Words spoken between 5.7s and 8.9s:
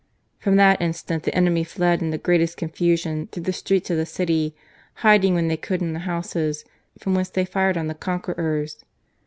in the houses, from whence they fired on the conquerors.